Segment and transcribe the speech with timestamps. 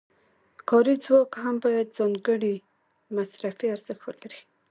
[0.69, 2.55] کاري ځواک هم باید ځانګړی
[3.15, 4.39] مصرفي ارزښت ولري